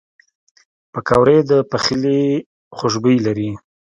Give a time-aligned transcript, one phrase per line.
[0.93, 2.21] پکورې د پخلي
[2.77, 3.51] خوشبویي لري